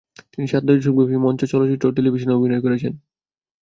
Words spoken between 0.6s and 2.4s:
দশক ব্যাপী মঞ্চ, চলচ্চিত্র ও টেলিভিশনে